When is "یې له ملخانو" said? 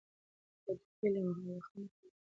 1.03-1.61